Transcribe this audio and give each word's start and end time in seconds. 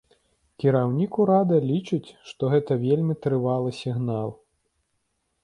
Кіраўнік 0.61 1.19
урада 1.25 1.59
лічыць, 1.71 2.09
што 2.31 2.43
гэта 2.55 2.79
вельмі 2.87 3.19
трывалы 3.27 3.69
сігнал. 3.83 4.29